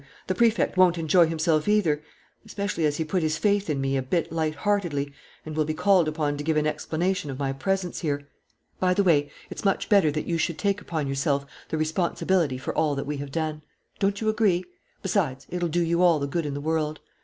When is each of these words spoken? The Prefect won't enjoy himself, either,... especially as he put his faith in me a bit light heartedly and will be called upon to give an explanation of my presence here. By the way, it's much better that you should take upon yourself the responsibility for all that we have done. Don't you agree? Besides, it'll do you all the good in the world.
The 0.25 0.33
Prefect 0.33 0.77
won't 0.77 0.97
enjoy 0.97 1.27
himself, 1.27 1.67
either,... 1.67 2.01
especially 2.43 2.87
as 2.87 2.97
he 2.97 3.03
put 3.05 3.21
his 3.21 3.37
faith 3.37 3.69
in 3.69 3.79
me 3.79 3.95
a 3.95 4.01
bit 4.01 4.31
light 4.31 4.55
heartedly 4.55 5.13
and 5.45 5.55
will 5.55 5.63
be 5.63 5.75
called 5.75 6.07
upon 6.07 6.37
to 6.37 6.43
give 6.43 6.57
an 6.57 6.65
explanation 6.65 7.29
of 7.29 7.37
my 7.37 7.53
presence 7.53 7.99
here. 7.99 8.27
By 8.79 8.95
the 8.95 9.03
way, 9.03 9.29
it's 9.51 9.63
much 9.63 9.89
better 9.89 10.09
that 10.09 10.25
you 10.25 10.39
should 10.39 10.57
take 10.57 10.81
upon 10.81 11.05
yourself 11.07 11.45
the 11.69 11.77
responsibility 11.77 12.57
for 12.57 12.75
all 12.75 12.95
that 12.95 13.05
we 13.05 13.17
have 13.17 13.31
done. 13.31 13.61
Don't 13.99 14.21
you 14.21 14.27
agree? 14.27 14.65
Besides, 15.03 15.45
it'll 15.51 15.69
do 15.69 15.83
you 15.83 16.01
all 16.01 16.17
the 16.17 16.25
good 16.25 16.47
in 16.47 16.55
the 16.55 16.61
world. 16.61 16.99